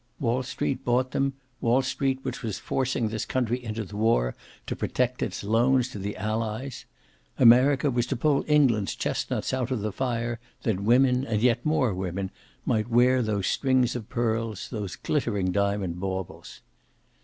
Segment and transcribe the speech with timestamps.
[0.19, 4.35] Wall Street bought them, Wall Street which was forcing this country into the war
[4.65, 6.85] to protect its loans to the Allies.
[7.37, 11.93] America was to pull England's chestnuts out of the fire that women, and yet more
[11.93, 12.31] women,
[12.65, 16.61] might wear those strings of pearls, those glittering diamond baubles.